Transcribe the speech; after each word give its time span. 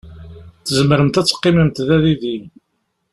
Tzemremt 0.65 1.19
ad 1.19 1.25
teqqimemt 1.27 1.77
da 1.87 1.97
yid-i 2.03 2.37